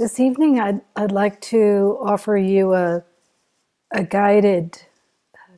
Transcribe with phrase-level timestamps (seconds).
[0.00, 3.04] This evening, I'd, I'd like to offer you a,
[3.92, 4.80] a guided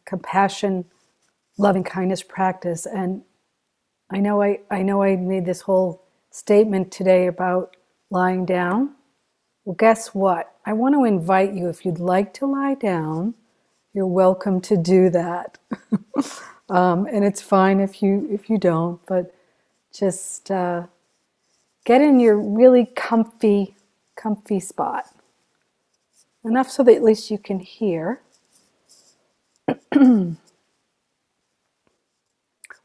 [0.04, 0.84] compassion,
[1.58, 2.84] loving kindness practice.
[2.84, 3.22] And
[4.10, 6.02] I know I, I know I made this whole
[6.32, 7.76] statement today about
[8.10, 8.96] lying down.
[9.64, 10.52] Well, guess what?
[10.66, 13.34] I want to invite you, if you'd like to lie down,
[13.94, 15.58] you're welcome to do that.
[16.68, 19.32] um, and it's fine if you if you don't, but
[19.96, 20.86] just uh,
[21.84, 23.76] get in your really comfy
[24.16, 25.06] comfy spot.
[26.44, 28.20] Enough so that at least you can hear.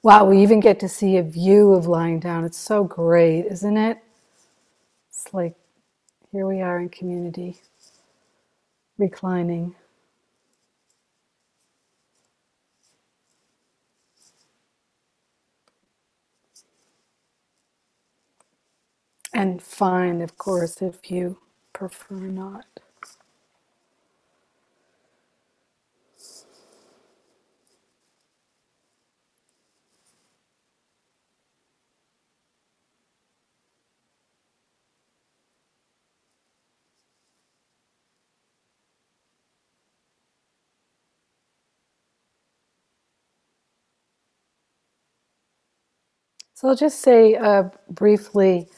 [0.03, 2.45] wow, we even get to see a view of lying down.
[2.45, 3.99] It's so great, isn't it?
[5.09, 5.55] It's like
[6.31, 7.59] here we are in community,
[8.97, 9.75] reclining.
[19.37, 21.39] And fine, of course, if you
[21.73, 22.65] prefer not.
[46.55, 48.69] So I'll just say uh, briefly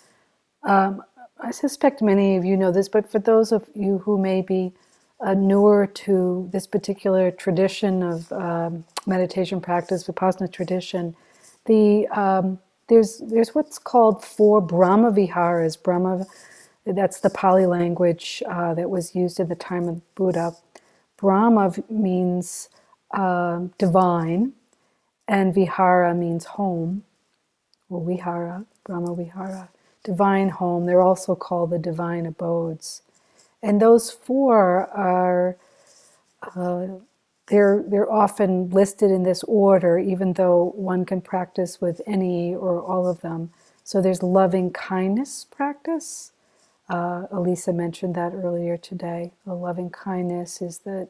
[0.64, 1.04] um,
[1.42, 4.74] I suspect many of you know this, but for those of you who may be
[5.22, 11.16] uh, newer to this particular tradition of um, meditation practice, Vipassana tradition,
[11.66, 15.78] the um, there's there's what's called four Brahma Viharas.
[15.82, 16.26] Brahma,
[16.86, 20.54] that's the Pali language uh, that was used in the time of Buddha.
[21.18, 22.70] Brahma means
[23.14, 24.54] uh, divine,
[25.28, 27.04] and Vihara means home,
[27.90, 29.70] or Vihara, Brahma Vihara
[30.12, 30.86] divine home.
[30.88, 33.04] They're also called the divine abodes.
[33.64, 35.58] And those four are,
[36.56, 36.88] uh,
[37.48, 42.82] they're, they're often listed in this order, even though one can practice with any or
[42.82, 43.52] all of them.
[43.84, 46.32] So there's loving kindness practice.
[46.90, 49.32] Uh, Elisa mentioned that earlier today.
[49.46, 51.10] The loving kindness is that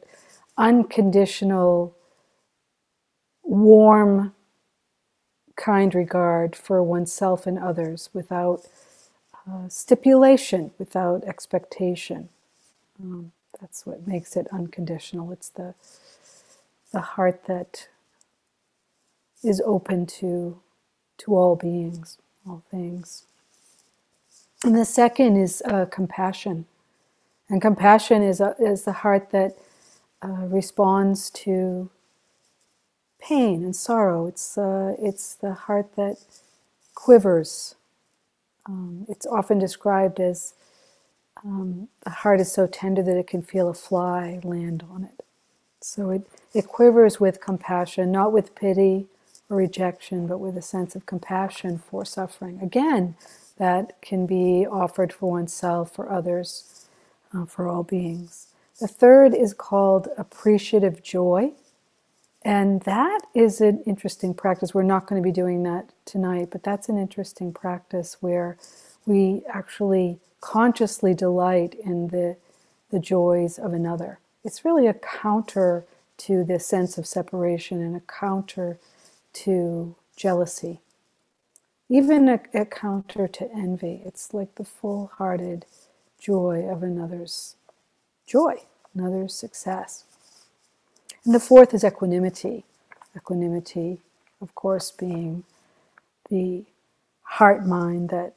[0.58, 1.96] unconditional,
[3.44, 4.34] warm,
[5.56, 8.62] kind regard for oneself and others without
[9.48, 12.28] uh, stipulation without expectation.
[13.02, 15.32] Um, that's what makes it unconditional.
[15.32, 15.74] It's the
[16.92, 17.88] the heart that
[19.44, 20.60] is open to
[21.18, 23.26] to all beings, all things.
[24.64, 26.66] And the second is uh, compassion,
[27.50, 29.56] and compassion is a, is the heart that
[30.22, 31.90] uh, responds to
[33.20, 34.26] pain and sorrow.
[34.26, 36.18] It's uh, it's the heart that
[36.94, 37.76] quivers
[38.70, 40.54] um, it's often described as
[41.44, 45.24] um, the heart is so tender that it can feel a fly land on it.
[45.82, 46.22] So it,
[46.54, 49.06] it quivers with compassion, not with pity
[49.50, 52.60] or rejection, but with a sense of compassion for suffering.
[52.62, 53.16] Again,
[53.58, 56.86] that can be offered for oneself, for others,
[57.34, 58.48] uh, for all beings.
[58.80, 61.52] The third is called appreciative joy.
[62.42, 64.74] And that is an interesting practice.
[64.74, 68.58] We're not going to be doing that tonight, but that's an interesting practice where
[69.06, 72.36] we actually consciously delight in the,
[72.90, 74.20] the joys of another.
[74.44, 75.86] It's really a counter
[76.18, 78.78] to the sense of separation and a counter
[79.34, 80.80] to jealousy,
[81.90, 84.02] even a, a counter to envy.
[84.04, 85.66] It's like the full hearted
[86.20, 87.56] joy of another's
[88.26, 88.64] joy,
[88.94, 90.04] another's success.
[91.24, 92.64] And the fourth is equanimity.
[93.16, 93.98] Equanimity,
[94.40, 95.44] of course, being
[96.30, 96.64] the
[97.22, 98.34] heart mind that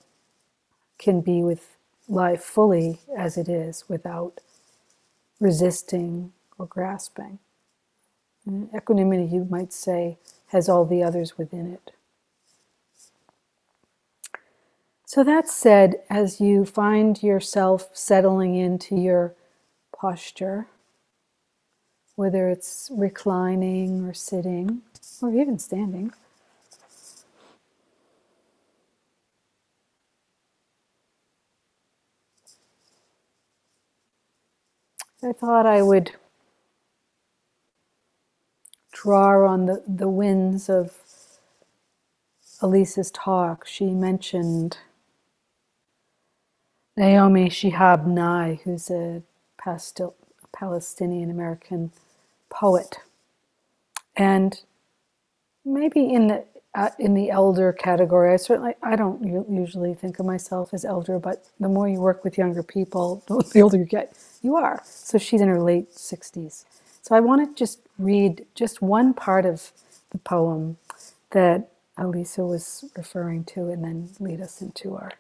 [0.98, 1.78] can be with
[2.08, 4.40] life fully as it is without
[5.40, 7.40] resisting or grasping.
[8.46, 10.18] And equanimity, you might say,
[10.48, 11.92] has all the others within it.
[15.06, 19.36] So, that said, as you find yourself settling into your
[19.96, 20.68] posture,
[22.16, 24.82] whether it's reclining or sitting
[25.22, 26.14] or even standing.
[35.24, 36.14] I thought I would
[38.94, 40.98] draw on the, the winds of
[42.62, 43.68] Elisa's talk.
[43.68, 44.78] She mentioned
[46.98, 49.24] Naomi Shihab Nye, who's a
[49.58, 50.16] pastel,
[50.54, 51.92] Palestinian American
[52.50, 53.00] poet.
[54.18, 54.60] And
[55.66, 56.46] maybe in the
[56.76, 58.34] uh, in the elder category.
[58.34, 62.24] I certainly I don't usually think of myself as elder, but the more you work
[62.24, 63.24] with younger people,
[63.54, 64.82] the older you get, you are.
[64.86, 66.66] So she's in her late 60s.
[67.02, 69.72] So I want to just read just one part of
[70.12, 70.78] the poem
[71.32, 75.12] that Elisa was referring to and then lead us into our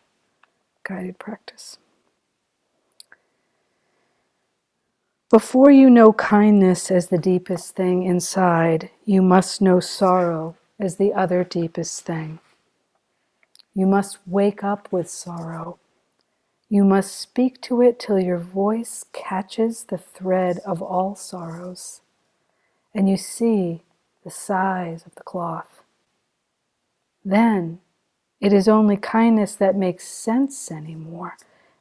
[0.83, 1.77] guided practice.
[5.33, 11.11] Before you know kindness as the deepest thing inside, you must know sorrow as the
[11.11, 12.37] other deepest thing.
[13.73, 15.79] You must wake up with sorrow.
[16.69, 22.01] You must speak to it till your voice catches the thread of all sorrows,
[22.93, 23.81] and you see
[24.23, 25.81] the size of the cloth.
[27.25, 27.79] Then
[28.39, 31.37] it is only kindness that makes sense anymore,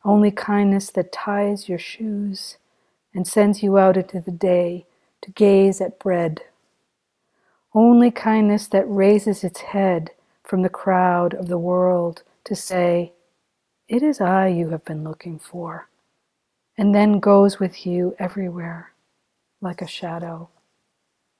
[0.06, 2.56] only kindness that ties your shoes
[3.14, 4.86] and sends you out into the day
[5.22, 6.42] to gaze at bread
[7.74, 10.10] only kindness that raises its head
[10.42, 13.12] from the crowd of the world to say,
[13.88, 15.88] It is I you have been looking for,
[16.76, 18.92] and then goes with you everywhere
[19.60, 20.50] like a shadow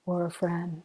[0.07, 0.83] or a friend.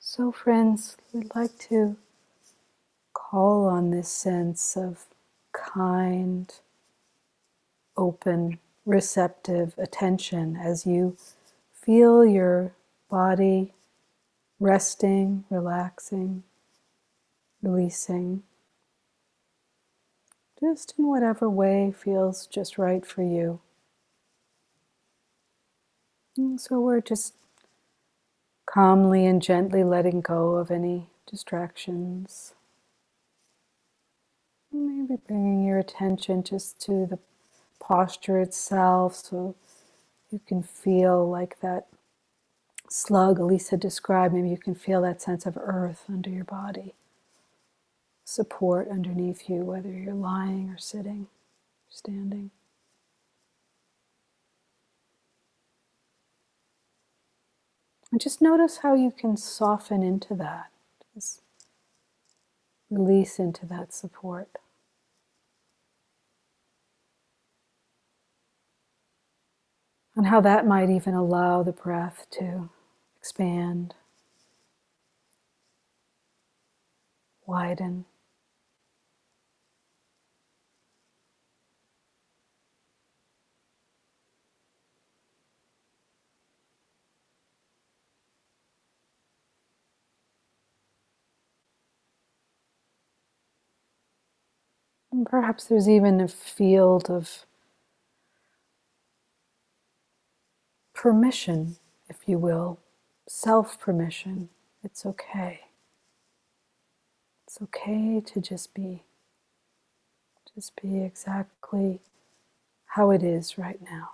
[0.00, 1.96] So, friends, we'd like to
[3.12, 5.04] call on this sense of
[5.58, 6.52] kind,
[7.96, 11.16] open receptive attention as you
[11.72, 12.72] feel your
[13.10, 13.74] body
[14.60, 16.42] resting, relaxing,
[17.62, 18.42] releasing,
[20.60, 23.60] just in whatever way feels just right for you.
[26.36, 27.34] And so we're just
[28.66, 32.54] calmly and gently letting go of any distractions.
[34.72, 37.18] Maybe bringing your attention just to the
[37.80, 39.56] posture itself so
[40.30, 41.86] you can feel like that
[42.90, 44.34] slug Elisa described.
[44.34, 46.94] Maybe you can feel that sense of earth under your body,
[48.24, 51.28] support underneath you, whether you're lying or sitting,
[51.90, 52.50] standing.
[58.12, 60.70] And just notice how you can soften into that,
[62.90, 64.58] release into that support.
[70.18, 72.68] and how that might even allow the breath to
[73.20, 73.94] expand,
[77.46, 78.04] widen.
[95.18, 97.44] And perhaps there's even a field of
[100.94, 101.74] permission,
[102.08, 102.78] if you will,
[103.26, 104.48] self permission.
[104.84, 105.62] It's okay.
[107.48, 109.02] It's okay to just be.
[110.54, 111.98] Just be exactly
[112.86, 114.10] how it is right now.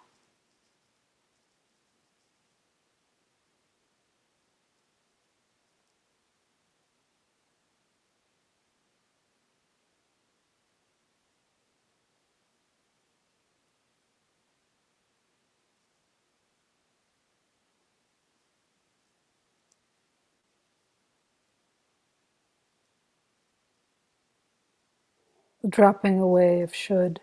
[25.64, 27.20] The dropping away of should.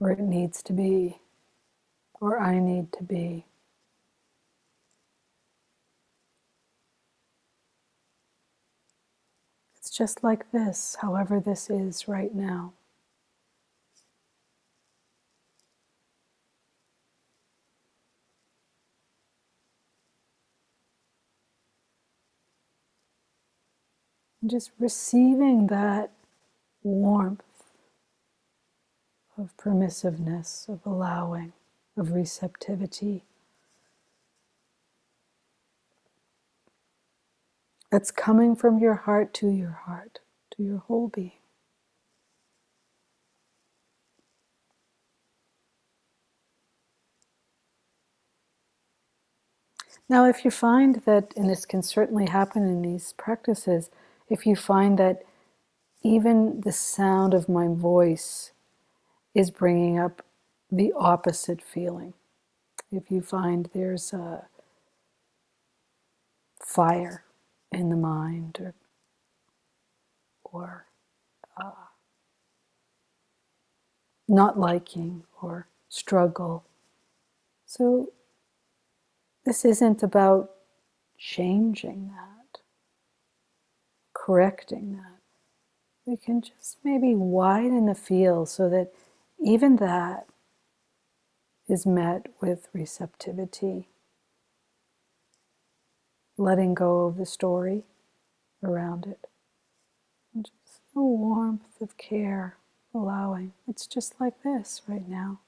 [0.00, 1.20] Or it needs to be,
[2.20, 3.46] or I need to be.
[9.76, 12.74] It's just like this, however, this is right now.
[24.44, 26.10] And just receiving that
[26.82, 27.40] warmth
[29.38, 31.54] of permissiveness, of allowing,
[31.96, 33.24] of receptivity.
[37.90, 40.18] That's coming from your heart to your heart,
[40.58, 41.32] to your whole being.
[50.06, 53.90] Now, if you find that, and this can certainly happen in these practices,
[54.28, 55.22] if you find that
[56.02, 58.52] even the sound of my voice
[59.34, 60.22] is bringing up
[60.70, 62.14] the opposite feeling,
[62.92, 64.46] if you find there's a
[66.64, 67.24] fire
[67.72, 68.74] in the mind or,
[70.44, 70.86] or
[71.62, 71.72] uh,
[74.28, 76.64] not liking or struggle.
[77.66, 78.12] So,
[79.44, 80.50] this isn't about
[81.18, 82.33] changing that,
[84.24, 85.18] correcting that.
[86.06, 88.90] We can just maybe widen the field so that
[89.38, 90.26] even that
[91.68, 93.88] is met with receptivity,
[96.38, 97.84] letting go of the story
[98.62, 99.26] around it,
[100.34, 102.56] and just the warmth of care,
[102.94, 103.52] allowing.
[103.68, 105.40] It's just like this right now.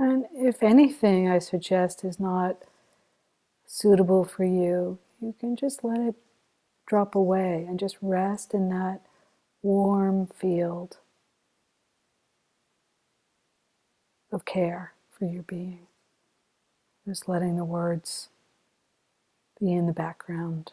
[0.00, 2.56] And if anything I suggest is not
[3.66, 6.14] suitable for you, you can just let it
[6.86, 9.02] drop away and just rest in that
[9.62, 10.96] warm field
[14.32, 15.86] of care for your being.
[17.06, 18.30] Just letting the words
[19.60, 20.72] be in the background.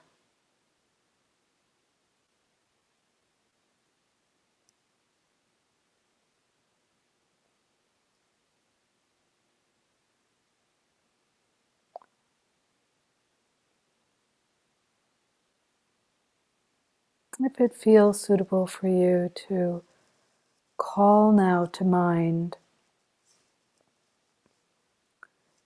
[17.45, 19.83] If it feels suitable for you to
[20.77, 22.57] call now to mind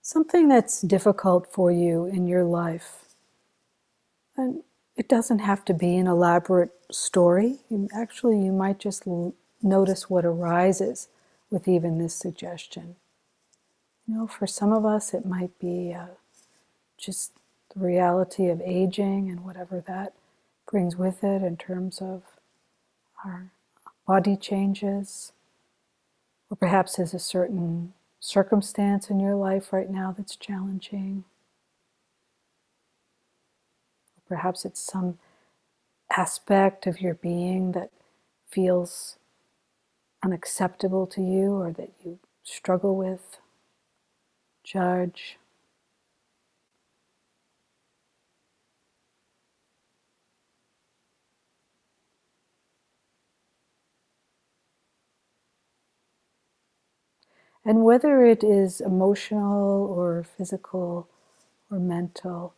[0.01, 3.05] something that's difficult for you in your life.
[4.37, 4.63] And
[4.97, 7.59] it doesn't have to be an elaborate story.
[7.93, 11.09] Actually, you might just l- notice what arises
[11.51, 12.95] with even this suggestion.
[14.07, 16.07] You know, for some of us, it might be uh,
[16.97, 17.33] just
[17.75, 20.13] the reality of aging and whatever that
[20.69, 22.23] brings with it in terms of
[23.25, 23.51] our
[24.07, 25.33] body changes,
[26.49, 31.23] or perhaps there's a certain circumstance in your life right now that's challenging.
[34.29, 35.19] Perhaps it's some
[36.15, 37.91] aspect of your being that
[38.49, 39.17] feels
[40.23, 43.39] unacceptable to you or that you struggle with,
[44.63, 45.37] judge.
[57.63, 61.07] And whether it is emotional or physical
[61.69, 62.55] or mental,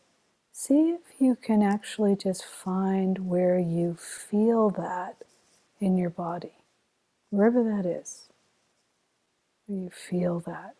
[0.51, 5.23] see if you can actually just find where you feel that
[5.81, 6.53] in your body,
[7.31, 8.29] wherever that is,
[9.65, 10.75] where you feel that.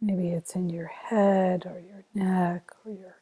[0.00, 3.16] Maybe it's in your head or your neck or your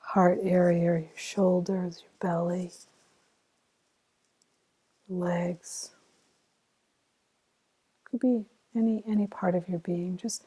[0.00, 2.72] heart area or your shoulders, your belly
[5.08, 5.90] legs.
[8.04, 8.44] Could be
[8.74, 10.16] any any part of your being.
[10.16, 10.44] Just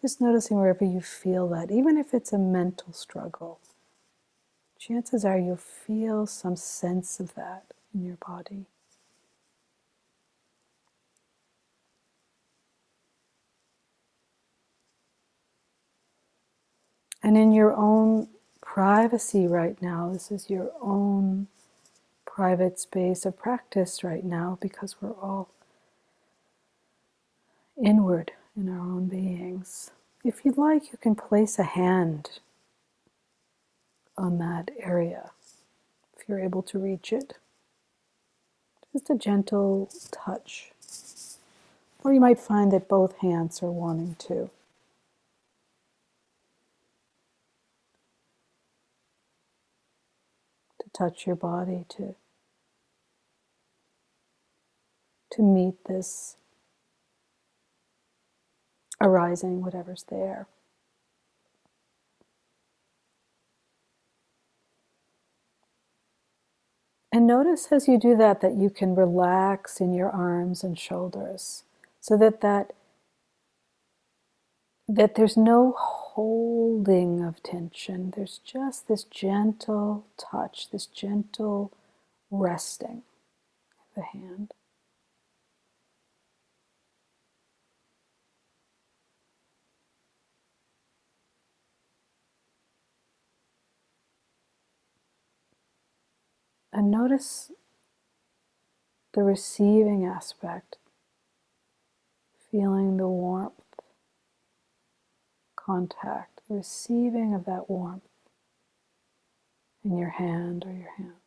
[0.00, 3.60] just noticing wherever you feel that, even if it's a mental struggle.
[4.78, 8.66] Chances are you'll feel some sense of that in your body.
[17.22, 18.28] And in your own
[18.60, 21.48] privacy right now, this is your own
[22.34, 25.48] private space of practice right now because we're all
[27.82, 29.92] inward in our own beings.
[30.24, 32.40] If you'd like, you can place a hand
[34.18, 35.30] on that area
[36.16, 37.34] if you're able to reach it.
[38.92, 40.72] Just a gentle touch.
[42.02, 44.50] Or you might find that both hands are wanting to.
[50.80, 52.16] To touch your body, to
[55.36, 56.36] to meet this
[59.00, 60.46] arising, whatever's there.
[67.12, 71.64] And notice as you do that that you can relax in your arms and shoulders
[72.00, 72.72] so that that
[74.88, 78.12] that there's no holding of tension.
[78.16, 81.72] There's just this gentle touch, this gentle
[82.30, 83.02] resting
[83.80, 84.52] of the hand.
[96.74, 97.52] And notice
[99.14, 100.78] the receiving aspect,
[102.50, 103.54] feeling the warmth,
[105.54, 108.02] contact, the receiving of that warmth
[109.84, 111.23] in your hand or your hands.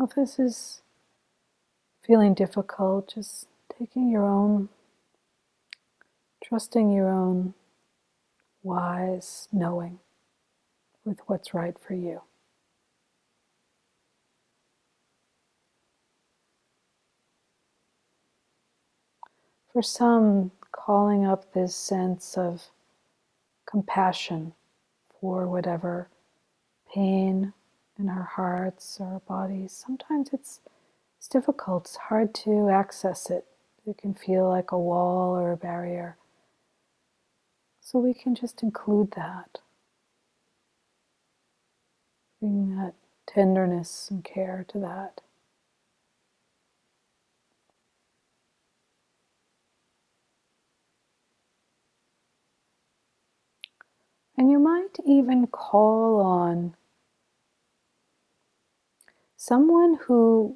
[0.00, 0.82] If this is
[2.06, 4.68] feeling difficult, just taking your own,
[6.42, 7.54] trusting your own
[8.62, 9.98] wise knowing
[11.04, 12.22] with what's right for you.
[19.72, 22.70] For some, calling up this sense of
[23.66, 24.54] compassion
[25.20, 26.08] for whatever
[26.94, 27.52] pain
[27.98, 29.72] in our hearts or our bodies.
[29.72, 30.60] Sometimes it's
[31.18, 33.46] it's difficult, it's hard to access it.
[33.86, 36.16] It can feel like a wall or a barrier.
[37.80, 39.58] So we can just include that.
[42.40, 42.94] Bring that
[43.26, 45.22] tenderness and care to that.
[54.36, 56.76] And you might even call on
[59.48, 60.54] someone who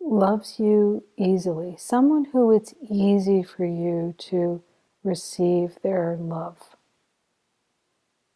[0.00, 4.60] loves you easily, someone who it's easy for you to
[5.04, 6.74] receive their love.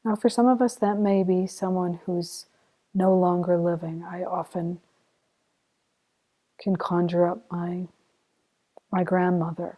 [0.04, 2.46] Now, for some of us, that may be someone who's
[2.94, 4.04] no longer living.
[4.08, 4.78] I often
[6.60, 7.88] can conjure up my
[8.92, 9.76] my grandmother.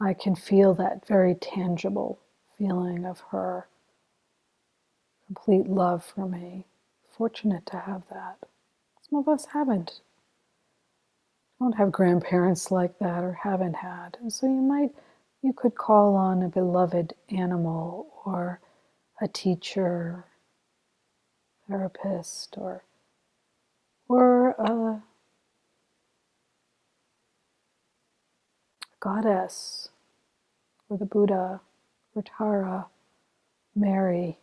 [0.00, 2.18] I can feel that very tangible
[2.56, 3.66] feeling of her
[5.34, 6.66] complete love for me.
[7.16, 8.38] Fortunate to have that.
[9.08, 10.00] Some of us haven't.
[11.60, 14.18] Don't have grandparents like that or haven't had.
[14.20, 14.92] And so you might,
[15.42, 18.60] you could call on a beloved animal or
[19.22, 20.24] a teacher,
[21.68, 22.84] therapist, or
[24.08, 25.02] or a
[29.00, 29.90] goddess,
[30.90, 31.60] or the Buddha,
[32.14, 32.86] or Tara,
[33.76, 34.38] Mary,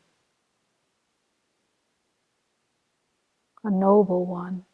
[3.64, 4.66] a noble one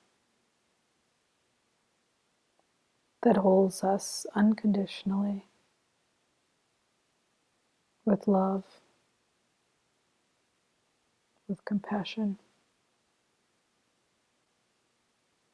[3.23, 5.45] that holds us unconditionally
[8.05, 8.63] with love,
[11.47, 12.37] with compassion.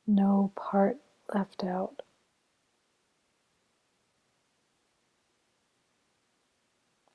[0.05, 0.97] No part
[1.33, 2.01] left out.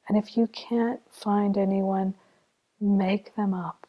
[0.09, 2.15] And if you can't find anyone,
[2.81, 3.87] make them up.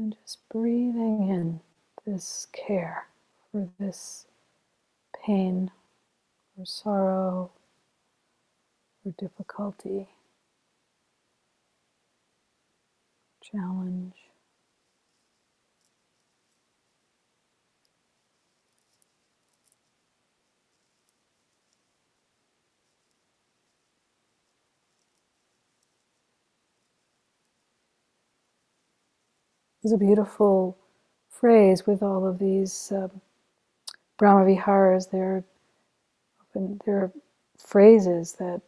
[0.00, 1.60] And just breathing in
[2.06, 3.08] this care
[3.52, 4.26] for this
[5.26, 5.70] pain
[6.58, 7.50] or sorrow
[9.04, 10.08] or difficulty,
[13.42, 14.29] challenge.
[29.82, 30.76] There's a beautiful
[31.30, 33.20] phrase with all of these um,
[34.18, 35.10] Brahma Viharas.
[35.10, 35.44] They're
[36.86, 37.12] they're
[37.58, 38.62] phrases that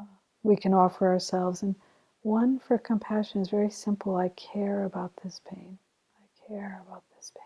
[0.00, 0.04] uh,
[0.42, 1.62] we can offer ourselves.
[1.62, 1.74] And
[2.22, 4.16] one for compassion is very simple.
[4.16, 5.78] I care about this pain.
[6.18, 7.42] I care about this pain.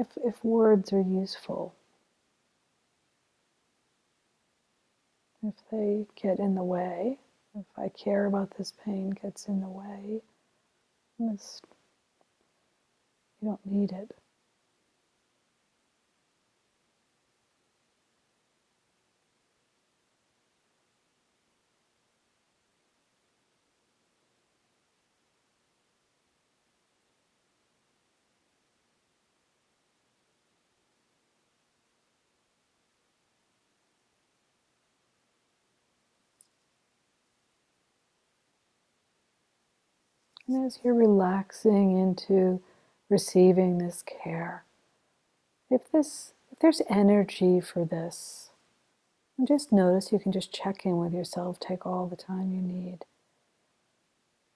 [0.00, 1.74] If, if words are useful,
[5.48, 7.18] if they get in the way,
[7.58, 10.22] if I care about this pain gets in the way,
[11.18, 11.62] this,
[13.42, 14.17] you don't need it.
[40.48, 42.62] And as you're relaxing into
[43.10, 44.64] receiving this care,
[45.70, 48.50] if this if there's energy for this,
[49.46, 53.00] just notice you can just check in with yourself, take all the time you need.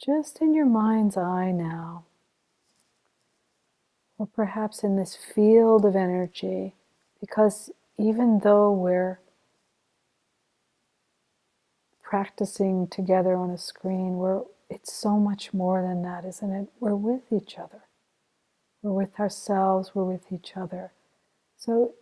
[0.05, 2.05] Just in your mind's eye now,
[4.19, 6.75] or perhaps in this field of energy,
[7.21, 9.21] because even though we're
[12.03, 16.69] practicing together on a screen, we're, it's so much more than that, isn't it?
[16.81, 17.83] We're with each other.
[18.83, 20.93] We're with ourselves, we're with each other.
[21.59, 21.95] So,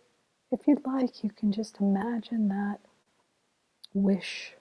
[0.51, 2.79] if you'd like, you can just imagine that
[3.93, 4.53] wish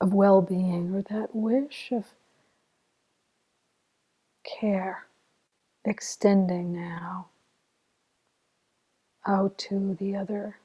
[0.00, 2.06] of well being or that wish of
[4.44, 5.06] care
[5.84, 7.28] extending now
[9.26, 10.56] out to the other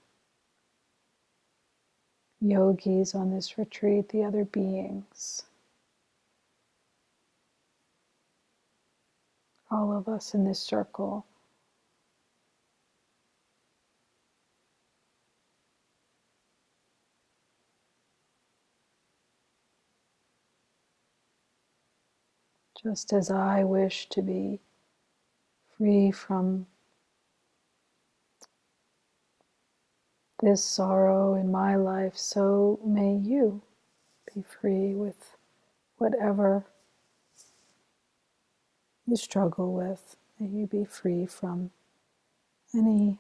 [2.42, 5.44] yogis on this retreat, the other beings.
[9.72, 11.26] All of us in this circle.
[22.84, 24.60] Just as I wish to be
[25.78, 26.68] free from
[30.42, 33.62] this sorrow in my life, so may you
[34.34, 35.38] be free with
[35.98, 36.66] whatever
[39.08, 40.16] you struggle with.
[40.40, 41.72] May you be free from
[42.74, 43.20] any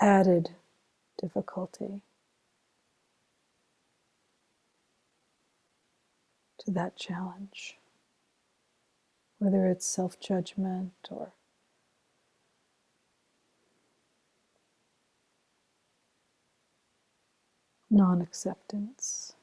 [0.00, 0.50] added
[1.20, 2.02] difficulty.
[6.64, 7.76] to that challenge,
[9.38, 11.32] whether it's self judgment or
[17.94, 19.34] non acceptance.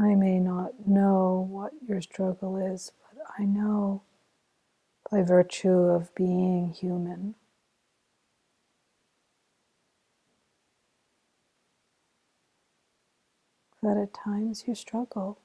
[0.00, 4.02] I may not know what your struggle is, but I know
[5.10, 7.36] by virtue of being human.
[13.82, 15.38] That at times you struggle.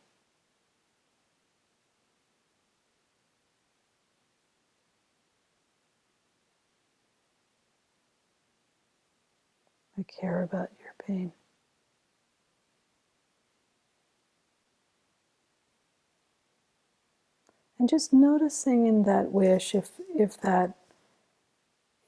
[10.00, 11.34] I care about your pain.
[17.80, 20.76] And just noticing in that wish if, if that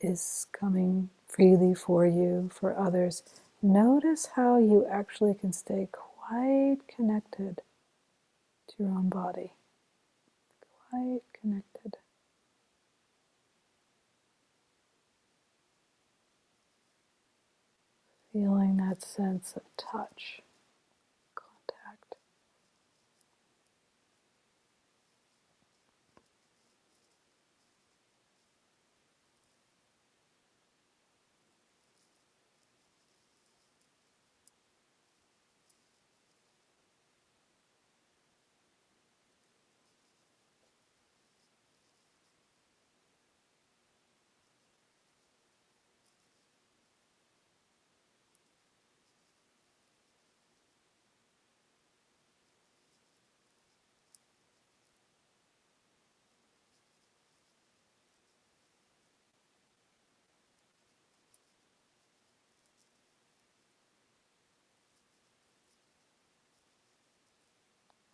[0.01, 3.23] is coming freely for you, for others,
[3.61, 7.61] notice how you actually can stay quite connected
[8.69, 9.53] to your own body.
[10.91, 11.76] Quite connected.
[18.37, 20.41] Feeling that sense of touch.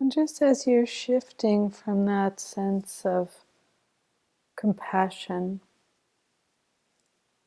[0.04, 3.46] And just as you're shifting from that sense of
[4.58, 5.62] compassion,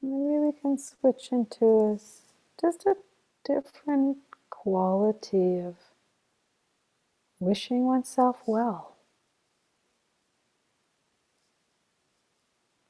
[0.00, 2.00] maybe we can switch into
[2.58, 2.96] just a
[3.44, 4.16] different
[4.48, 5.74] quality of
[7.40, 8.96] wishing oneself well.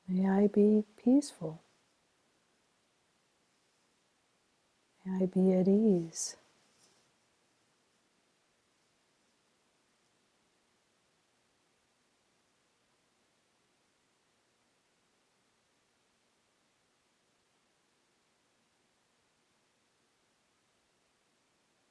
[0.06, 1.60] May I be peaceful.
[5.04, 6.36] May I be at ease.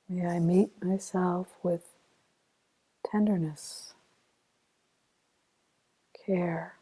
[0.10, 1.84] May I meet myself with
[3.12, 3.94] tenderness,
[6.26, 6.76] care,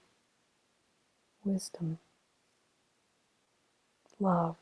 [1.46, 2.00] wisdom,
[4.20, 4.58] love.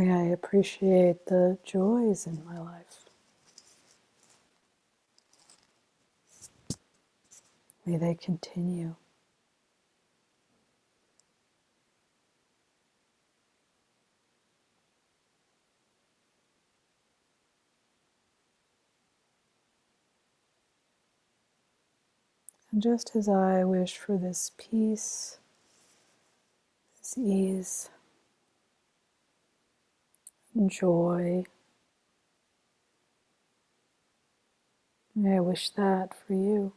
[0.00, 3.04] May I appreciate the joys in my life.
[7.84, 8.96] May they continue.
[22.72, 25.40] And just as I wish for this peace,
[26.98, 27.90] this ease,
[30.68, 31.44] joy,
[35.14, 36.72] may I wish that for you.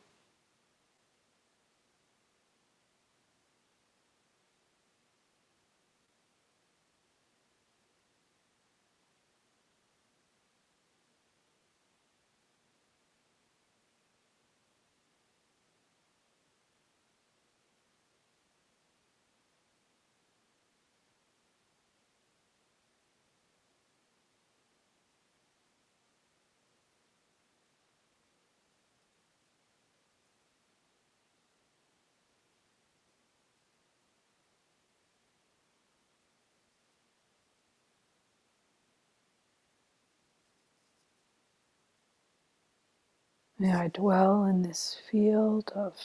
[43.63, 45.95] May I dwell in this field of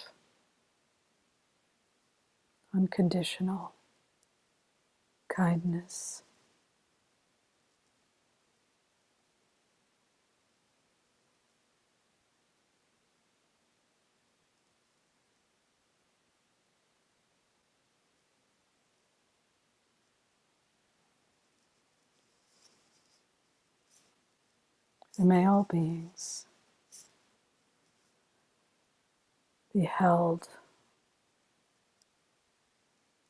[2.73, 3.73] unconditional
[5.29, 6.25] kindness.
[25.19, 26.48] And may all beings
[29.79, 30.49] be held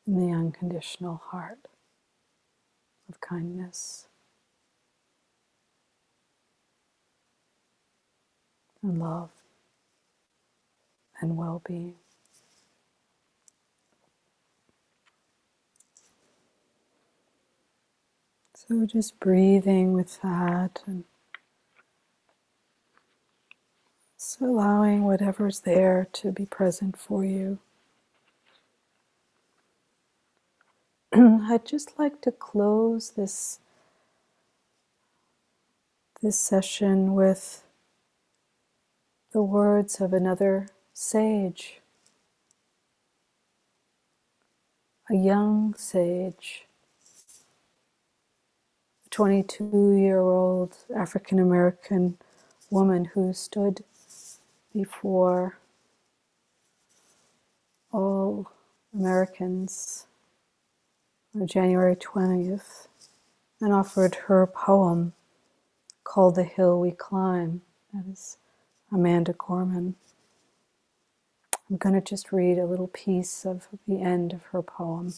[0.06, 1.68] in the unconditional heart
[3.10, 4.06] of kindness
[8.82, 9.28] and love
[11.20, 11.96] and well being.
[18.54, 21.04] So just breathing with that and
[24.18, 27.58] just allowing whatever's there to be present for you.
[31.14, 33.60] I'd just like to close this
[36.20, 37.62] this session with
[39.32, 41.80] the words of another sage,
[45.08, 46.66] a young sage,
[49.06, 52.18] a 22 year old African American
[52.68, 53.84] woman who stood
[54.72, 55.58] before
[57.92, 58.50] all
[58.94, 60.06] Americans
[61.34, 62.88] on January 20th
[63.60, 65.12] and offered her poem
[66.04, 67.62] called The Hill We Climb.
[67.92, 68.38] That is
[68.92, 69.96] Amanda Gorman.
[71.70, 75.12] I'm going to just read a little piece of the end of her poem.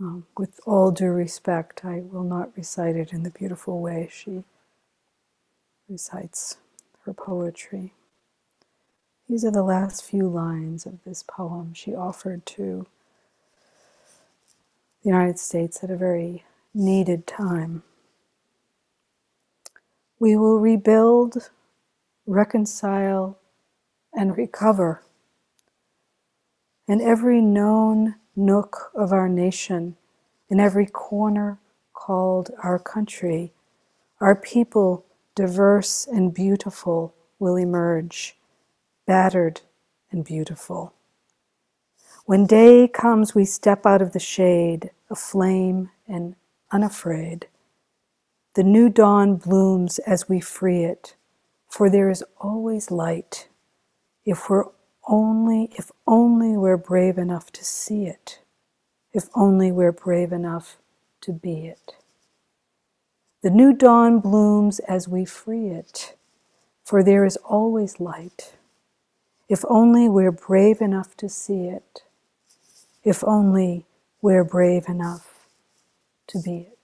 [0.00, 4.44] Um, with all due respect, I will not recite it in the beautiful way she
[5.88, 6.56] recites
[7.04, 7.92] her poetry.
[9.30, 12.88] These are the last few lines of this poem she offered to
[15.04, 16.42] the United States at a very
[16.74, 17.84] needed time.
[20.18, 21.48] We will rebuild,
[22.26, 23.38] reconcile,
[24.12, 25.04] and recover.
[26.88, 29.96] In every known nook of our nation,
[30.48, 31.60] in every corner
[31.92, 33.52] called our country,
[34.20, 35.04] our people,
[35.36, 38.36] diverse and beautiful, will emerge,
[39.10, 39.60] battered
[40.12, 40.94] and beautiful.
[42.26, 46.36] When day comes, we step out of the shade, aflame and
[46.70, 47.48] unafraid.
[48.54, 51.16] The new dawn blooms as we free it,
[51.68, 53.48] for there is always light.
[54.24, 54.66] If we're
[55.08, 58.38] only, if only we're brave enough to see it,
[59.12, 60.76] if only we're brave enough
[61.22, 61.96] to be it.
[63.42, 66.14] The new dawn blooms as we free it,
[66.84, 68.52] for there is always light.
[69.50, 72.04] If only we're brave enough to see it,
[73.04, 73.86] if only
[74.22, 75.48] we're brave enough
[76.28, 76.79] to be it.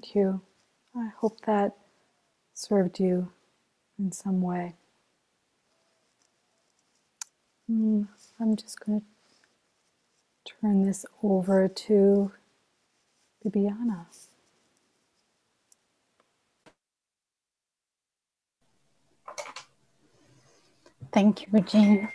[0.00, 0.40] Thank you.
[0.96, 1.76] I hope that
[2.54, 3.28] served you
[3.98, 4.72] in some way.
[7.70, 8.08] Mm,
[8.40, 12.32] I'm just going to turn this over to
[13.44, 14.06] Bibiana.
[21.12, 22.08] Thank you, Jean.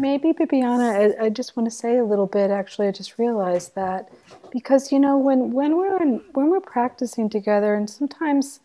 [0.00, 2.50] Maybe, Bibiana, I, I, just want to say a little bit.
[2.50, 4.08] Actually, I just realized that
[4.50, 8.60] because you know when when we're in, when we're practicing together, and sometimes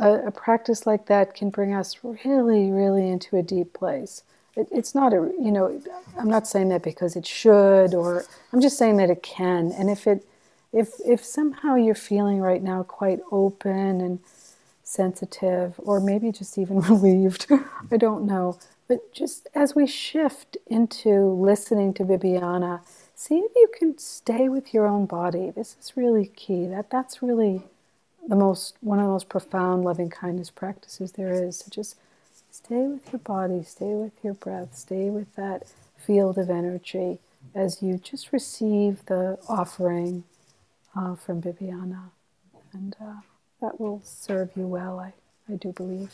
[0.00, 4.24] a, a, practice like that can bring us really, really into a deep place.
[4.56, 5.80] It, it's not a you know
[6.18, 9.70] I'm not saying that because it should, or I'm just saying that it can.
[9.70, 10.26] And if it
[10.72, 14.18] if if somehow you're feeling right now quite open and
[14.84, 17.46] sensitive, or maybe just even relieved,
[17.90, 22.80] I don't know but just as we shift into listening to Bibiana,
[23.14, 25.50] see if you can stay with your own body.
[25.50, 26.66] This is really key.
[26.66, 27.62] That that's really
[28.26, 31.60] the most one of the most profound loving kindness practices there is.
[31.60, 31.96] So just
[32.50, 35.66] stay with your body, stay with your breath, stay with that
[35.96, 37.18] field of energy
[37.54, 40.24] as you just receive the offering
[40.94, 42.10] uh, from Bibiana.
[42.72, 43.20] And uh,
[43.64, 45.14] that will serve you well, I,
[45.50, 46.12] I do believe.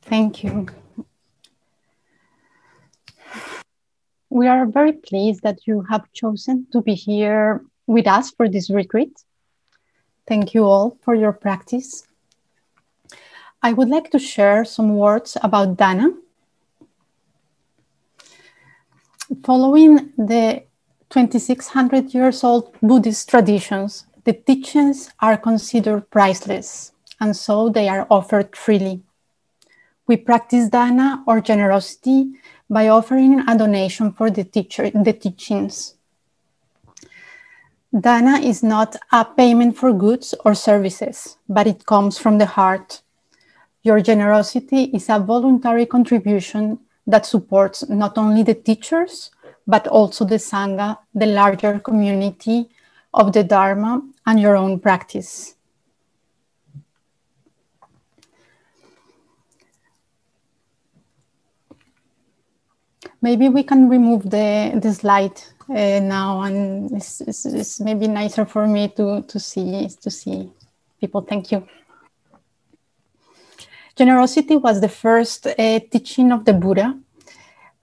[0.00, 0.66] Thank you.
[4.30, 8.70] We are very pleased that you have chosen to be here with us for this
[8.70, 9.14] retreat.
[10.26, 12.06] Thank you all for your practice.
[13.62, 16.08] I would like to share some words about Dana.
[19.44, 20.65] Following the
[21.16, 28.54] 2600 years old Buddhist traditions, the teachings are considered priceless, and so they are offered
[28.54, 29.00] freely.
[30.06, 32.32] We practice dana or generosity
[32.68, 35.94] by offering a donation for the teacher, the teachings.
[37.98, 43.00] Dana is not a payment for goods or services, but it comes from the heart.
[43.82, 49.30] Your generosity is a voluntary contribution that supports not only the teachers,
[49.66, 52.68] but also the Sangha, the larger community
[53.12, 55.54] of the Dharma, and your own practice.
[63.22, 68.44] Maybe we can remove the, the slide uh, now and it's, it's, it's, maybe nicer
[68.44, 70.48] for me to, to see to see
[71.00, 71.22] people.
[71.22, 71.66] Thank you.
[73.96, 76.96] Generosity was the first uh, teaching of the Buddha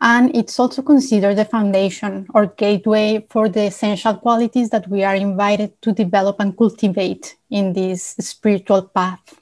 [0.04, 5.16] and it's also considered the foundation or gateway for the essential qualities that we are
[5.16, 9.39] invited to develop and cultivate in this spiritual path.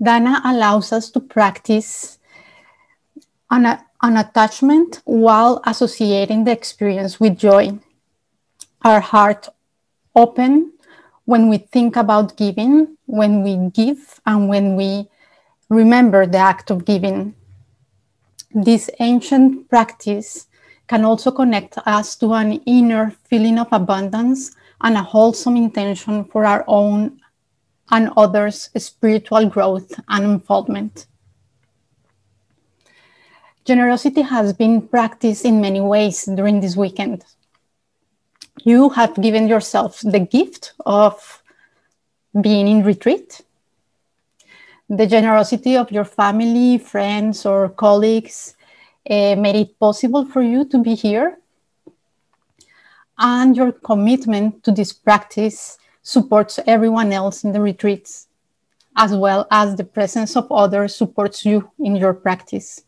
[0.00, 2.18] Dana allows us to practice
[3.50, 3.66] an,
[4.02, 7.76] an attachment while associating the experience with joy.
[8.84, 9.48] Our heart
[10.14, 10.72] open
[11.24, 15.08] when we think about giving, when we give, and when we
[15.68, 17.34] remember the act of giving.
[18.54, 20.46] This ancient practice
[20.86, 26.44] can also connect us to an inner feeling of abundance and a wholesome intention for
[26.44, 27.20] our own
[27.90, 31.06] and others' spiritual growth and unfoldment.
[33.64, 37.24] Generosity has been practiced in many ways during this weekend.
[38.64, 41.42] You have given yourself the gift of
[42.38, 43.40] being in retreat,
[44.92, 48.54] the generosity of your family, friends, or colleagues
[49.08, 51.38] uh, made it possible for you to be here.
[53.18, 58.28] And your commitment to this practice supports everyone else in the retreats,
[58.94, 62.84] as well as the presence of others supports you in your practice.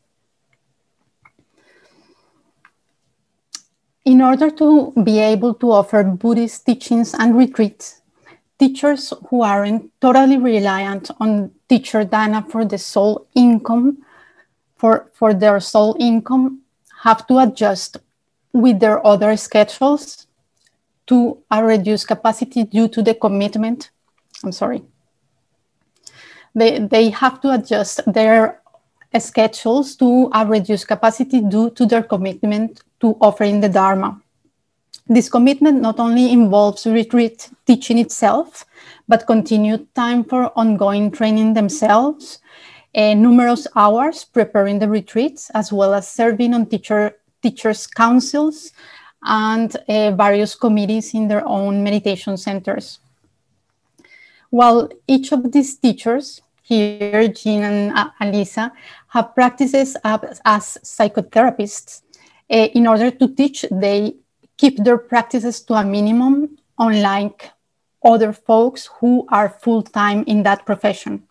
[4.05, 8.03] In order to be able to offer Buddhist teachings and retreats,
[8.65, 13.99] teachers who aren't totally reliant on teacher dana for the sole income,
[14.77, 16.61] for, for their sole income,
[17.03, 17.99] have to adjust
[18.53, 20.27] with their other schedules
[21.07, 23.91] to a reduced capacity due to the commitment.
[24.43, 24.83] I'm sorry.
[26.55, 28.63] They, they have to adjust their
[29.19, 34.23] schedules to a reduced capacity due to their commitment to offering the Dharma.
[35.07, 38.65] This commitment not only involves retreat teaching itself,
[39.07, 42.39] but continued time for ongoing training themselves,
[42.95, 48.73] uh, numerous hours preparing the retreats, as well as serving on teacher, teachers' councils
[49.23, 52.99] and uh, various committees in their own meditation centers.
[54.49, 58.73] While each of these teachers, here Jean and uh, Alisa,
[59.09, 62.01] have practices as, as psychotherapists,
[62.51, 64.15] uh, in order to teach, they
[64.65, 67.51] keep their practices to a minimum, unlike
[68.03, 71.23] other folks who are full time in that profession.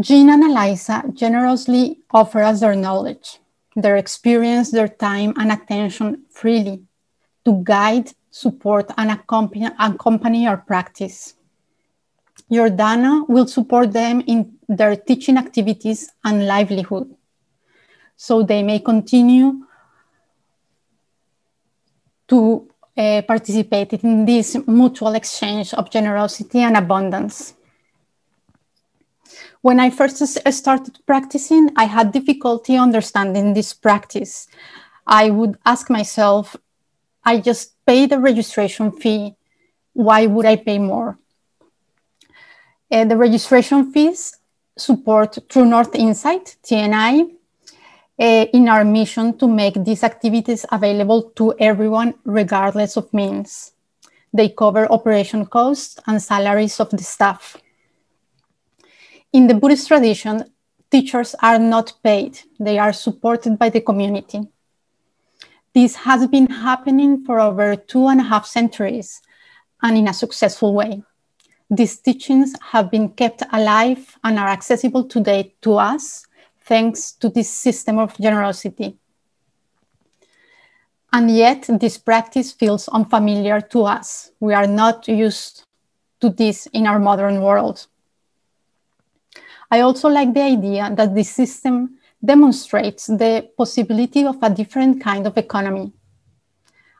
[0.00, 3.38] Jean and Eliza generously offer us their knowledge,
[3.76, 6.82] their experience, their time, and attention freely
[7.44, 11.34] to guide, support, and accompany, accompany our practice.
[12.48, 17.14] Your dana will support them in their teaching activities and livelihood
[18.16, 19.66] so they may continue
[22.32, 22.66] to
[22.96, 27.54] uh, participate in this mutual exchange of generosity and abundance.
[29.60, 30.18] When I first
[30.52, 34.48] started practicing, I had difficulty understanding this practice.
[35.06, 36.56] I would ask myself,
[37.22, 39.36] I just pay the registration fee.
[39.92, 41.18] Why would I pay more?
[42.90, 44.38] Uh, the registration fees
[44.78, 47.30] support True North Insight, TNI,
[48.22, 53.72] uh, in our mission to make these activities available to everyone, regardless of means.
[54.32, 57.56] They cover operation costs and salaries of the staff.
[59.32, 60.44] In the Buddhist tradition,
[60.88, 64.46] teachers are not paid, they are supported by the community.
[65.74, 69.20] This has been happening for over two and a half centuries
[69.82, 71.02] and in a successful way.
[71.70, 76.26] These teachings have been kept alive and are accessible today to us
[76.64, 78.96] thanks to this system of generosity.
[81.12, 84.32] And yet, this practice feels unfamiliar to us.
[84.40, 85.64] We are not used
[86.20, 87.86] to this in our modern world.
[89.70, 95.26] I also like the idea that this system demonstrates the possibility of a different kind
[95.26, 95.92] of economy,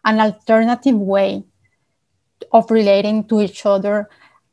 [0.04, 1.44] an alternative way
[2.50, 4.08] of relating to each other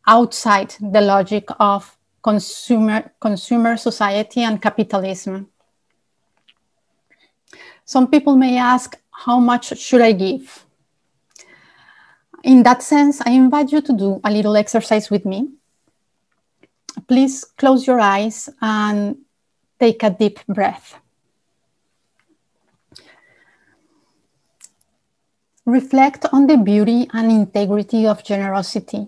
[0.05, 5.47] outside the logic of consumer, consumer society and capitalism.
[7.85, 10.65] Some people may ask, how much should I give?
[12.43, 15.49] In that sense, I invite you to do a little exercise with me
[17.09, 19.17] please close your eyes and
[19.79, 20.95] take a deep breath.
[25.65, 29.07] Reflect on the beauty and integrity of generosity.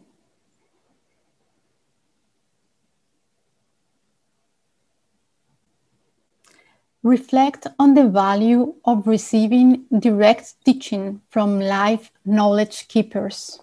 [7.04, 13.60] Reflect on the value of receiving direct teaching from life knowledge keepers.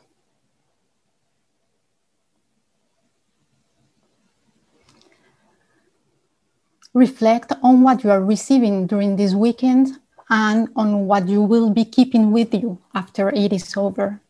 [6.99, 11.85] reflect on what you are receiving during this weekend and on what you will be
[11.85, 14.21] keeping with you after it is over.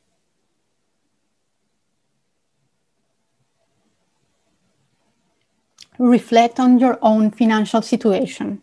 [5.98, 8.62] Reflect on your own financial situation.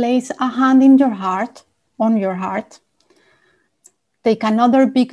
[0.00, 1.64] Place a hand in your heart,
[1.98, 2.80] on your heart.
[4.24, 5.10] Take another big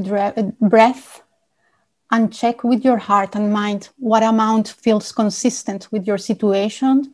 [0.61, 1.23] breath
[2.09, 7.13] and check with your heart and mind what amount feels consistent with your situation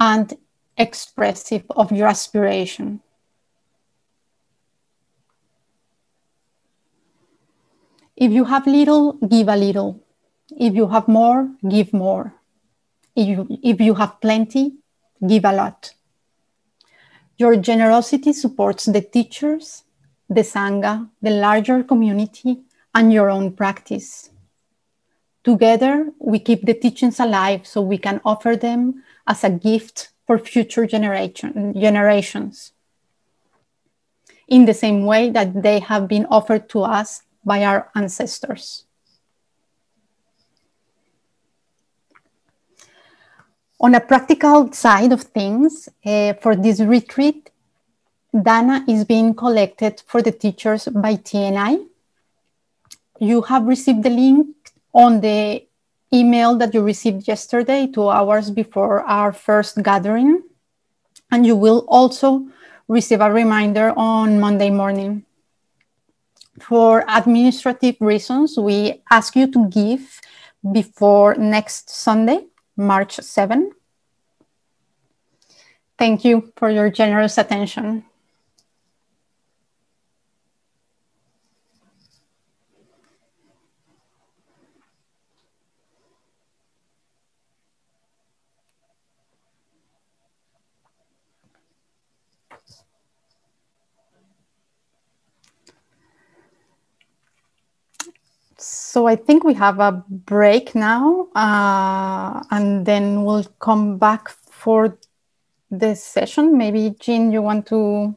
[0.00, 0.34] and
[0.76, 3.00] expressive of your aspiration.
[8.16, 10.00] If you have little, give a little.
[10.50, 12.34] If you have more, give more.
[13.14, 14.78] If you, if you have plenty,
[15.24, 15.94] give a lot.
[17.36, 19.84] Your generosity supports the teachers,
[20.28, 22.62] the Sangha, the larger community,
[22.94, 24.30] and your own practice.
[25.42, 30.38] Together, we keep the teachings alive so we can offer them as a gift for
[30.38, 32.72] future generation, generations.
[34.48, 38.84] In the same way that they have been offered to us by our ancestors.
[43.80, 47.50] On a practical side of things, uh, for this retreat,
[48.32, 51.86] Dana is being collected for the teachers by TNI,
[53.20, 54.46] you have received the link
[54.92, 55.64] on the
[56.12, 60.42] email that you received yesterday, two hours before our first gathering.
[61.30, 62.46] And you will also
[62.88, 65.24] receive a reminder on Monday morning.
[66.60, 70.20] For administrative reasons, we ask you to give
[70.72, 72.46] before next Sunday,
[72.76, 73.72] March 7.
[75.98, 78.04] Thank you for your generous attention.
[98.94, 104.96] So I think we have a break now, uh, and then we'll come back for
[105.68, 106.56] this session.
[106.56, 108.16] Maybe Jean, you want to?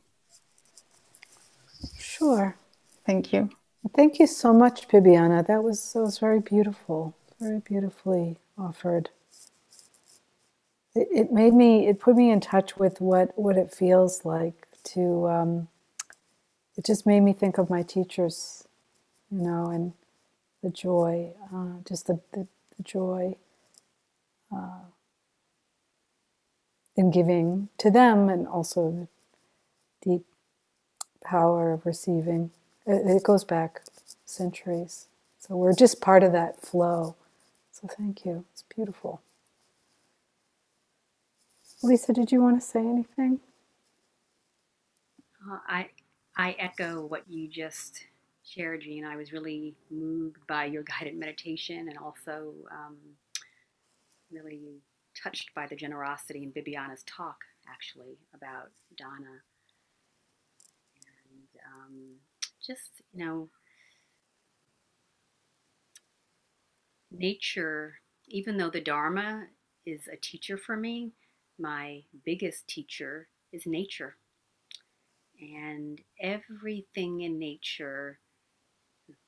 [1.97, 2.55] Sure.
[3.07, 3.49] Thank you.
[3.95, 5.47] Thank you so much, Bibiana.
[5.47, 9.09] That was that was very beautiful, very beautifully offered.
[10.93, 14.67] It, it made me, it put me in touch with what what it feels like
[14.93, 15.27] to.
[15.27, 15.69] Um,
[16.77, 18.67] it just made me think of my teachers,
[19.31, 19.93] you know, and
[20.67, 22.47] the joy, uh, just the, the,
[22.77, 23.37] the joy
[24.55, 24.81] uh,
[26.95, 28.91] in giving to them, and also
[30.03, 30.25] the deep
[31.23, 32.51] power of receiving.
[32.87, 33.81] It, it goes back
[34.25, 35.07] centuries.
[35.39, 37.15] So we're just part of that flow.
[37.71, 38.45] So thank you.
[38.53, 39.21] It's beautiful.
[41.83, 43.39] Lisa, did you want to say anything?
[45.51, 45.89] Uh, I
[46.37, 48.05] I echo what you just
[48.47, 49.05] shared, Jean.
[49.05, 52.97] I was really moved by your guided meditation and also um,
[54.31, 54.81] really
[55.21, 57.37] touched by the generosity in Bibiana's talk,
[57.67, 59.41] actually, about Dana.
[61.31, 62.15] And um,
[62.65, 63.49] just, you know,
[67.11, 69.47] nature, even though the Dharma
[69.85, 71.11] is a teacher for me,
[71.59, 74.17] my biggest teacher is nature.
[75.39, 78.19] And everything in nature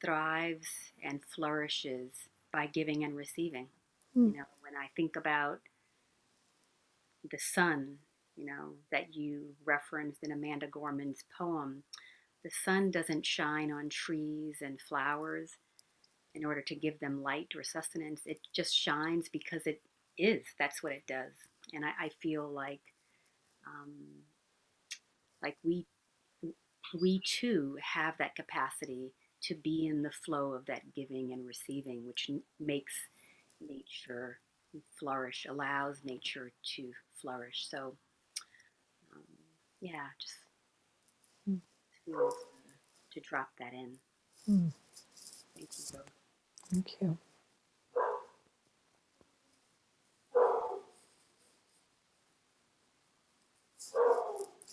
[0.04, 0.68] thrives
[1.04, 2.12] and flourishes
[2.52, 3.68] by giving and receiving.
[4.16, 4.34] Mm.
[4.34, 5.60] You know, when I think about
[7.30, 7.98] the sun,
[8.36, 11.84] you know, that you referenced in Amanda Gorman's poem,
[12.44, 15.52] the sun doesn't shine on trees and flowers
[16.36, 18.22] in order to give them light or sustenance.
[18.26, 19.82] It just shines because it
[20.18, 20.46] is.
[20.58, 21.34] That's what it does.
[21.74, 22.82] And I, I feel like,
[23.68, 23.94] um,
[25.44, 25.86] like we,
[27.02, 29.12] we too have that capacity
[29.44, 32.94] to be in the flow of that giving and receiving, which n- makes
[33.62, 34.40] nature
[35.00, 37.68] flourish, allows nature to flourish.
[37.70, 37.98] So,
[39.14, 39.24] um,
[39.82, 40.36] yeah, just
[41.50, 41.62] Mm.
[42.06, 42.32] to,
[43.14, 43.98] to drop that in.
[44.50, 44.74] Mm.
[45.58, 46.12] Thank you both.
[46.72, 47.18] Thank you.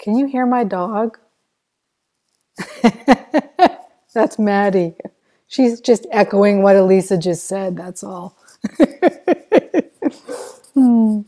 [0.01, 1.19] Can you hear my dog?
[4.17, 4.97] That's Maddie.
[5.49, 7.77] She's just echoing what Elisa just said.
[7.79, 8.39] That's all.
[10.75, 11.23] Hmm.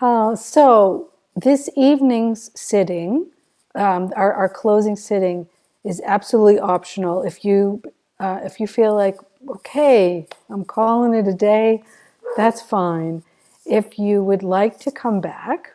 [0.00, 3.28] Uh, so, this evening's sitting,
[3.76, 5.48] um, our, our closing sitting,
[5.84, 7.22] is absolutely optional.
[7.24, 7.82] If you
[8.20, 11.82] uh, if you feel like okay, I'm calling it a day,
[12.36, 13.22] that's fine.
[13.66, 15.74] If you would like to come back,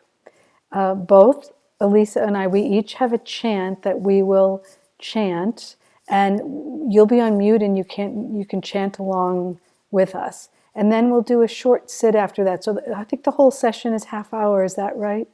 [0.73, 4.63] uh, both Elisa and I, we each have a chant that we will
[4.99, 5.75] chant,
[6.09, 9.59] and you'll be on mute and you can you can chant along
[9.91, 10.49] with us.
[10.75, 12.63] And then we'll do a short sit after that.
[12.63, 14.63] So I think the whole session is half hour.
[14.63, 15.27] Is that right,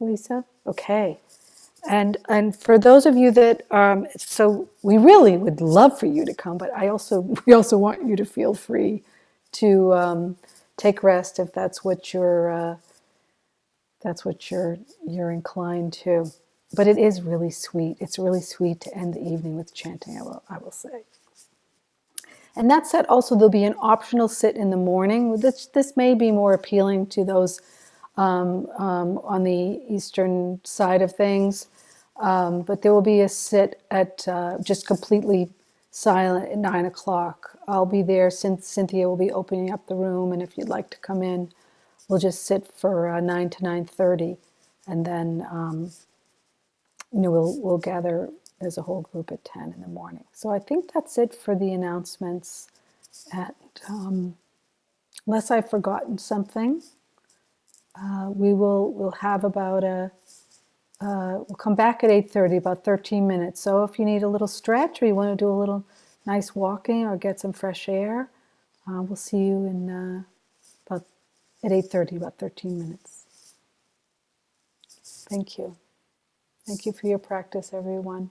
[0.00, 0.44] Lisa?
[0.66, 1.18] Okay.
[1.88, 6.24] And and for those of you that um, so we really would love for you
[6.26, 9.04] to come, but I also we also want you to feel free
[9.54, 10.36] to um,
[10.76, 12.76] take rest if that's what you're uh,
[14.02, 16.26] that's what you're you're inclined to.
[16.74, 17.98] But it is really sweet.
[18.00, 20.18] It's really sweet to end the evening with chanting.
[20.18, 21.04] I will I will say.
[22.56, 25.38] And that said, also there'll be an optional sit in the morning.
[25.40, 27.60] This this may be more appealing to those
[28.16, 31.68] um, um, on the eastern side of things.
[32.20, 35.50] Um, but there will be a sit at uh, just completely
[35.90, 37.58] silent at nine o'clock.
[37.68, 40.90] I'll be there since Cynthia will be opening up the room, and if you'd like
[40.90, 41.52] to come in,
[42.08, 44.38] we'll just sit for uh, nine to nine thirty,
[44.86, 45.90] and then um,
[47.12, 48.30] you know we'll we'll gather
[48.60, 50.24] as a whole group at ten in the morning.
[50.32, 52.68] So I think that's it for the announcements.
[53.32, 53.56] At
[53.88, 54.36] um,
[55.26, 56.82] unless I've forgotten something,
[58.00, 60.12] uh, we will we'll have about a
[61.00, 64.48] uh, we'll come back at 8.30 about 13 minutes so if you need a little
[64.48, 65.84] stretch or you want to do a little
[66.26, 68.30] nice walking or get some fresh air
[68.88, 70.22] uh, we'll see you in uh,
[70.86, 71.06] about
[71.64, 73.26] at 8.30 about 13 minutes
[75.30, 75.76] thank you
[76.68, 78.30] thank you for your practice everyone